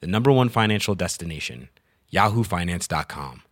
the 0.00 0.06
number 0.06 0.30
one 0.32 0.48
financial 0.48 0.94
destination, 0.94 1.68
yahoofinance.com. 2.12 3.42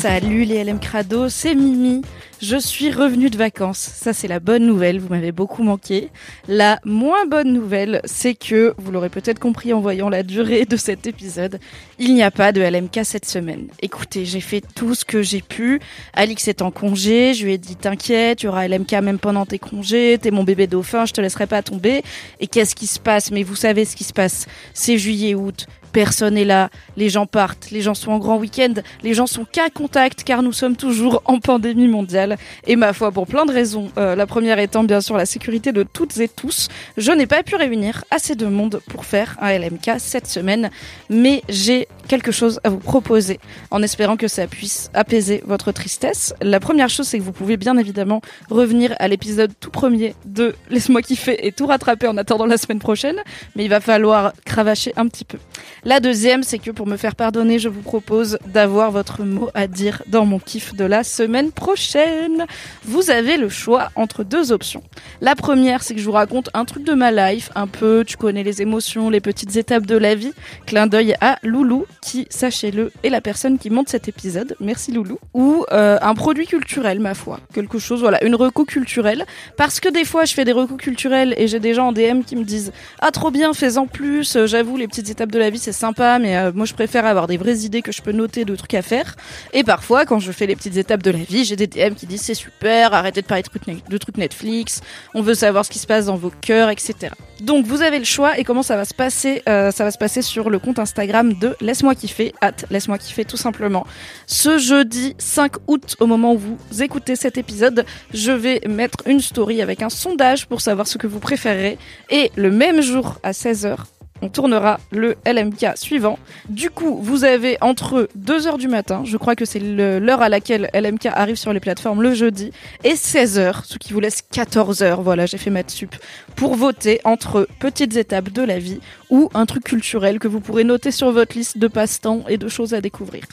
Salut 0.00 0.44
les 0.46 0.64
LM 0.64 0.80
Crado, 0.80 1.28
c'est 1.28 1.54
Mimi. 1.54 2.00
Je 2.42 2.56
suis 2.56 2.90
revenue 2.90 3.28
de 3.28 3.36
vacances. 3.36 3.76
Ça, 3.78 4.14
c'est 4.14 4.26
la 4.26 4.40
bonne 4.40 4.64
nouvelle. 4.64 4.98
Vous 4.98 5.10
m'avez 5.10 5.30
beaucoup 5.30 5.62
manqué. 5.62 6.08
La 6.48 6.80
moins 6.86 7.26
bonne 7.26 7.52
nouvelle, 7.52 8.00
c'est 8.06 8.32
que, 8.32 8.72
vous 8.78 8.90
l'aurez 8.90 9.10
peut-être 9.10 9.38
compris 9.38 9.74
en 9.74 9.80
voyant 9.80 10.08
la 10.08 10.22
durée 10.22 10.64
de 10.64 10.78
cet 10.78 11.06
épisode, 11.06 11.60
il 11.98 12.14
n'y 12.14 12.22
a 12.22 12.30
pas 12.30 12.52
de 12.52 12.62
LMK 12.62 13.00
cette 13.04 13.26
semaine. 13.26 13.66
Écoutez, 13.82 14.24
j'ai 14.24 14.40
fait 14.40 14.62
tout 14.74 14.94
ce 14.94 15.04
que 15.04 15.20
j'ai 15.20 15.42
pu. 15.42 15.80
Alix 16.14 16.48
est 16.48 16.62
en 16.62 16.70
congé. 16.70 17.34
Je 17.34 17.44
lui 17.44 17.52
ai 17.52 17.58
dit, 17.58 17.76
t'inquiète, 17.76 18.42
il 18.42 18.46
y 18.46 18.48
aura 18.48 18.66
LMK 18.66 18.92
même 19.02 19.18
pendant 19.18 19.44
tes 19.44 19.58
congés. 19.58 20.16
T'es 20.18 20.30
mon 20.30 20.42
bébé 20.42 20.66
dauphin, 20.66 21.04
je 21.04 21.12
te 21.12 21.20
laisserai 21.20 21.46
pas 21.46 21.62
tomber. 21.62 22.02
Et 22.40 22.46
qu'est-ce 22.46 22.74
qui 22.74 22.86
se 22.86 22.98
passe? 23.00 23.30
Mais 23.30 23.42
vous 23.42 23.56
savez 23.56 23.84
ce 23.84 23.94
qui 23.94 24.04
se 24.04 24.14
passe. 24.14 24.46
C'est 24.72 24.96
juillet-août 24.96 25.66
personne 25.92 26.36
est 26.36 26.44
là, 26.44 26.70
les 26.96 27.08
gens 27.08 27.26
partent, 27.26 27.70
les 27.70 27.80
gens 27.80 27.94
sont 27.94 28.12
en 28.12 28.18
grand 28.18 28.36
week-end, 28.38 28.74
les 29.02 29.14
gens 29.14 29.26
sont 29.26 29.44
qu'à 29.44 29.70
contact 29.70 30.24
car 30.24 30.42
nous 30.42 30.52
sommes 30.52 30.76
toujours 30.76 31.22
en 31.24 31.38
pandémie 31.38 31.88
mondiale. 31.88 32.36
Et 32.66 32.76
ma 32.76 32.92
foi, 32.92 33.12
pour 33.12 33.26
plein 33.26 33.46
de 33.46 33.52
raisons, 33.52 33.90
euh, 33.98 34.14
la 34.14 34.26
première 34.26 34.58
étant 34.58 34.84
bien 34.84 35.00
sûr 35.00 35.16
la 35.16 35.26
sécurité 35.26 35.72
de 35.72 35.82
toutes 35.82 36.18
et 36.18 36.28
tous, 36.28 36.68
je 36.96 37.12
n'ai 37.12 37.26
pas 37.26 37.42
pu 37.42 37.56
réunir 37.56 38.04
assez 38.10 38.34
de 38.34 38.46
monde 38.46 38.80
pour 38.88 39.04
faire 39.04 39.36
un 39.40 39.56
LMK 39.58 39.92
cette 39.98 40.26
semaine, 40.26 40.70
mais 41.08 41.42
j'ai 41.48 41.88
quelque 42.08 42.32
chose 42.32 42.60
à 42.64 42.70
vous 42.70 42.78
proposer 42.78 43.38
en 43.70 43.82
espérant 43.82 44.16
que 44.16 44.28
ça 44.28 44.46
puisse 44.46 44.90
apaiser 44.94 45.42
votre 45.46 45.72
tristesse. 45.72 46.34
La 46.40 46.60
première 46.60 46.88
chose, 46.88 47.06
c'est 47.06 47.18
que 47.18 47.22
vous 47.22 47.32
pouvez 47.32 47.56
bien 47.56 47.76
évidemment 47.76 48.20
revenir 48.50 48.94
à 48.98 49.08
l'épisode 49.08 49.52
tout 49.60 49.70
premier 49.70 50.14
de 50.24 50.54
Laisse-moi 50.70 51.02
kiffer 51.02 51.46
et 51.46 51.52
tout 51.52 51.66
rattraper 51.66 52.08
en 52.08 52.16
attendant 52.16 52.46
la 52.46 52.56
semaine 52.56 52.78
prochaine, 52.78 53.16
mais 53.54 53.64
il 53.64 53.70
va 53.70 53.80
falloir 53.80 54.32
cravacher 54.44 54.92
un 54.96 55.06
petit 55.06 55.24
peu. 55.24 55.38
La 55.82 55.98
deuxième, 55.98 56.42
c'est 56.42 56.58
que 56.58 56.70
pour 56.70 56.86
me 56.86 56.98
faire 56.98 57.16
pardonner, 57.16 57.58
je 57.58 57.70
vous 57.70 57.80
propose 57.80 58.38
d'avoir 58.46 58.90
votre 58.90 59.22
mot 59.22 59.48
à 59.54 59.66
dire 59.66 60.02
dans 60.08 60.26
mon 60.26 60.38
kiff 60.38 60.74
de 60.74 60.84
la 60.84 61.04
semaine 61.04 61.52
prochaine. 61.52 62.44
Vous 62.84 63.10
avez 63.10 63.38
le 63.38 63.48
choix 63.48 63.90
entre 63.94 64.22
deux 64.22 64.52
options. 64.52 64.82
La 65.22 65.34
première, 65.34 65.82
c'est 65.82 65.94
que 65.94 66.00
je 66.00 66.04
vous 66.04 66.12
raconte 66.12 66.50
un 66.52 66.66
truc 66.66 66.84
de 66.84 66.92
ma 66.92 67.10
life, 67.10 67.50
un 67.54 67.66
peu, 67.66 68.04
tu 68.06 68.18
connais 68.18 68.42
les 68.42 68.60
émotions, 68.60 69.08
les 69.08 69.22
petites 69.22 69.56
étapes 69.56 69.86
de 69.86 69.96
la 69.96 70.14
vie. 70.14 70.34
Clin 70.66 70.86
d'œil 70.86 71.14
à 71.22 71.38
Loulou, 71.42 71.86
qui, 72.02 72.26
sachez-le, 72.28 72.92
est 73.02 73.08
la 73.08 73.22
personne 73.22 73.58
qui 73.58 73.70
monte 73.70 73.88
cet 73.88 74.06
épisode. 74.06 74.56
Merci 74.60 74.92
Loulou. 74.92 75.18
Ou 75.32 75.64
euh, 75.72 75.98
un 76.02 76.14
produit 76.14 76.46
culturel, 76.46 77.00
ma 77.00 77.14
foi. 77.14 77.40
Quelque 77.54 77.78
chose, 77.78 78.00
voilà, 78.00 78.22
une 78.22 78.34
reco 78.34 78.66
culturelle. 78.66 79.24
Parce 79.56 79.80
que 79.80 79.88
des 79.88 80.04
fois, 80.04 80.26
je 80.26 80.34
fais 80.34 80.44
des 80.44 80.52
recos 80.52 80.76
culturels 80.76 81.34
et 81.38 81.48
j'ai 81.48 81.58
des 81.58 81.72
gens 81.72 81.88
en 81.88 81.92
DM 81.92 82.20
qui 82.26 82.36
me 82.36 82.44
disent 82.44 82.70
Ah, 83.00 83.12
trop 83.12 83.30
bien, 83.30 83.54
fais-en 83.54 83.86
plus. 83.86 84.36
J'avoue, 84.44 84.76
les 84.76 84.86
petites 84.86 85.08
étapes 85.08 85.32
de 85.32 85.38
la 85.38 85.48
vie, 85.48 85.58
c'est 85.58 85.69
sympa, 85.72 86.18
mais 86.18 86.36
euh, 86.36 86.52
moi 86.54 86.66
je 86.66 86.74
préfère 86.74 87.06
avoir 87.06 87.26
des 87.26 87.36
vraies 87.36 87.58
idées 87.58 87.82
que 87.82 87.92
je 87.92 88.02
peux 88.02 88.12
noter 88.12 88.44
de 88.44 88.54
trucs 88.56 88.74
à 88.74 88.82
faire. 88.82 89.16
Et 89.52 89.64
parfois, 89.64 90.04
quand 90.04 90.18
je 90.18 90.32
fais 90.32 90.46
les 90.46 90.56
petites 90.56 90.76
étapes 90.76 91.02
de 91.02 91.10
la 91.10 91.18
vie, 91.18 91.44
j'ai 91.44 91.56
des 91.56 91.66
DM 91.66 91.94
qui 91.94 92.06
disent 92.06 92.22
c'est 92.22 92.34
super, 92.34 92.94
arrêtez 92.94 93.22
de 93.22 93.26
parler 93.26 93.42
de 93.42 93.48
trucs, 93.48 93.88
de 93.88 93.98
trucs 93.98 94.16
Netflix, 94.16 94.80
on 95.14 95.22
veut 95.22 95.34
savoir 95.34 95.64
ce 95.64 95.70
qui 95.70 95.78
se 95.78 95.86
passe 95.86 96.06
dans 96.06 96.16
vos 96.16 96.32
cœurs, 96.40 96.70
etc. 96.70 97.12
Donc 97.40 97.64
vous 97.64 97.82
avez 97.82 97.98
le 97.98 98.04
choix 98.04 98.38
et 98.38 98.44
comment 98.44 98.62
ça 98.62 98.76
va 98.76 98.84
se 98.84 98.94
passer 98.94 99.42
euh, 99.48 99.70
Ça 99.70 99.84
va 99.84 99.90
se 99.90 99.98
passer 99.98 100.22
sur 100.22 100.50
le 100.50 100.58
compte 100.58 100.78
Instagram 100.78 101.32
de 101.34 101.56
Laisse-moi 101.60 101.94
kiffer, 101.94 102.34
hâte, 102.42 102.66
laisse-moi 102.70 102.98
kiffer 102.98 103.24
tout 103.24 103.36
simplement. 103.36 103.86
Ce 104.26 104.58
jeudi 104.58 105.14
5 105.18 105.52
août, 105.66 105.96
au 106.00 106.06
moment 106.06 106.34
où 106.34 106.38
vous 106.38 106.82
écoutez 106.82 107.16
cet 107.16 107.38
épisode, 107.38 107.84
je 108.12 108.32
vais 108.32 108.60
mettre 108.68 108.98
une 109.06 109.20
story 109.20 109.62
avec 109.62 109.82
un 109.82 109.88
sondage 109.88 110.46
pour 110.46 110.60
savoir 110.60 110.86
ce 110.86 110.98
que 110.98 111.06
vous 111.06 111.20
préférez. 111.20 111.78
Et 112.10 112.30
le 112.36 112.50
même 112.50 112.82
jour 112.82 113.18
à 113.22 113.32
16h, 113.32 113.78
on 114.22 114.28
tournera 114.28 114.78
le 114.90 115.16
LMK 115.26 115.76
suivant. 115.76 116.18
Du 116.48 116.70
coup, 116.70 116.98
vous 117.00 117.24
avez 117.24 117.56
entre 117.60 118.08
2h 118.18 118.58
du 118.58 118.68
matin, 118.68 119.02
je 119.04 119.16
crois 119.16 119.36
que 119.36 119.44
c'est 119.44 119.60
l'heure 119.60 120.22
à 120.22 120.28
laquelle 120.28 120.70
LMK 120.74 121.06
arrive 121.06 121.36
sur 121.36 121.52
les 121.52 121.60
plateformes 121.60 122.02
le 122.02 122.14
jeudi, 122.14 122.52
et 122.84 122.94
16h, 122.94 123.64
ce 123.64 123.78
qui 123.78 123.92
vous 123.92 124.00
laisse 124.00 124.22
14h, 124.32 125.02
voilà, 125.02 125.26
j'ai 125.26 125.38
fait 125.38 125.50
maths 125.50 125.70
sup, 125.70 125.94
pour 126.36 126.54
voter 126.54 127.00
entre 127.04 127.48
petites 127.58 127.96
étapes 127.96 128.30
de 128.30 128.42
la 128.42 128.58
vie 128.58 128.80
ou 129.10 129.30
un 129.34 129.46
truc 129.46 129.64
culturel 129.64 130.18
que 130.18 130.28
vous 130.28 130.40
pourrez 130.40 130.64
noter 130.64 130.90
sur 130.90 131.10
votre 131.12 131.36
liste 131.36 131.58
de 131.58 131.68
passe-temps 131.68 132.24
et 132.28 132.36
de 132.36 132.48
choses 132.48 132.74
à 132.74 132.80
découvrir. 132.80 133.24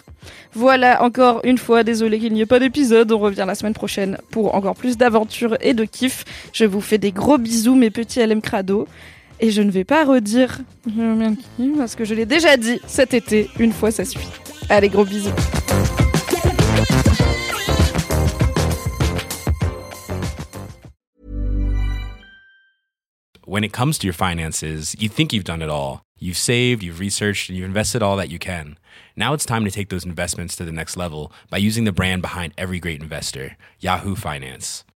Voilà, 0.54 1.04
encore 1.04 1.42
une 1.44 1.58
fois, 1.58 1.84
désolé 1.84 2.20
qu'il 2.20 2.34
n'y 2.34 2.42
ait 2.42 2.46
pas 2.46 2.60
d'épisode, 2.60 3.12
on 3.12 3.20
revient 3.20 3.46
la 3.48 3.56
semaine 3.56 3.74
prochaine 3.74 4.18
pour 4.32 4.56
encore 4.56 4.76
plus 4.76 4.98
d'aventures 4.98 5.58
et 5.62 5.74
de 5.74 5.86
kiff. 5.86 6.26
Je 6.54 6.66
vous 6.66 6.82
fais 6.82 6.98
des 6.98 7.12
gros 7.12 7.38
bisous 7.38 7.76
mes 7.76 7.92
petits 7.92 8.26
LM 8.26 8.42
Crado. 8.42 8.88
Et 9.40 9.52
je 9.52 9.62
ne 9.62 9.70
vais 9.70 9.84
pas 9.84 10.04
redire 10.04 10.60
parce 11.78 11.96
que 11.96 12.06
je 12.06 12.16
l'ai 12.16 12.26
déjà 12.26 12.58
dit 12.58 12.80
cet 12.88 13.14
été, 13.14 13.50
une 13.60 13.72
fois 13.72 13.92
ça 13.92 14.04
suffit. 14.04 14.28
Allez, 14.70 14.90
gros 14.90 15.06
bisous. 15.06 15.30
When 23.46 23.64
it 23.64 23.72
comes 23.72 23.98
to 24.00 24.06
your 24.06 24.14
finances, 24.14 24.94
you 25.00 25.08
think 25.08 25.32
you've 25.32 25.46
done 25.46 25.62
it 25.62 25.70
all. 25.70 26.02
You've 26.20 26.38
saved, 26.38 26.84
you've 26.84 27.00
researched, 27.00 27.50
and 27.50 27.58
you've 27.58 27.68
invested 27.68 28.04
all 28.04 28.18
that 28.18 28.30
you 28.30 28.40
can. 28.40 28.78
Now 29.16 29.34
it's 29.34 29.46
time 29.46 29.64
to 29.66 29.72
take 29.72 29.90
those 29.90 30.06
investments 30.06 30.56
to 30.58 30.66
the 30.66 30.72
next 30.72 30.98
level 30.98 31.32
by 31.50 31.58
using 31.58 31.86
the 31.86 31.92
brand 31.92 32.22
behind 32.22 32.54
every 32.58 32.80
great 32.80 33.02
investor, 33.02 33.56
Yahoo 33.80 34.16
Finance. 34.16 34.84